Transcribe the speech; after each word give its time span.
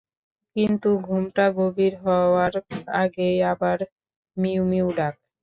কিন্তু 0.55 0.89
ঘুমটা 1.05 1.45
গভীর 1.57 1.93
হওয়ার 2.03 2.53
আগেই 2.95 3.37
আবার 3.51 3.77
মিউ 4.37 4.61
মিউ 4.71 4.87
ডাক। 4.97 5.15